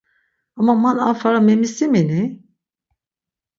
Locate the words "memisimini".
1.45-2.23